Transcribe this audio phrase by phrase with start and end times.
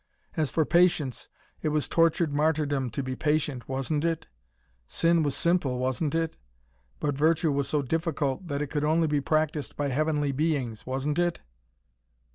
[0.35, 1.29] As for patience,
[1.61, 4.25] it was tortured martyrdom to be patient, wasn't it?
[4.87, 6.37] Sin was simple, wasn't it?
[6.99, 11.19] But virtue was so difficult that it could only be practised by heavenly beings, wasn't
[11.19, 11.43] it?